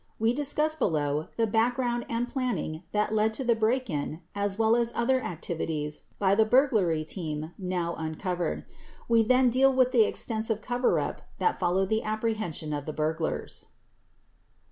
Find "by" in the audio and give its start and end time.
6.17-6.33